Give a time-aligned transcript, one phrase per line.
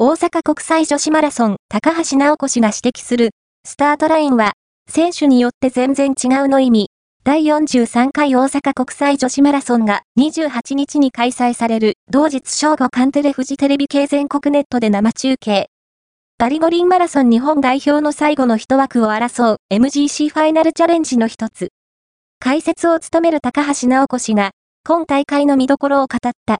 [0.00, 3.30] 大阪国際女子マラソン高橋直子氏が指摘する、
[3.66, 4.52] スタートラインは、
[4.88, 6.90] 選手によって全然違うの意味。
[7.24, 15.66] 第43回大阪国際女子マラソンが28日に開催される同日正午カンテレフジテレビ系全国ネットで生中継。
[16.38, 21.70] バリゴリンマラソン日本代表の最後の一枠を争う MGC ファイナルチャレンジの一つ。
[22.38, 24.52] 解説を務める高橋直子氏が、
[24.86, 26.56] 今大会の見どころを語った。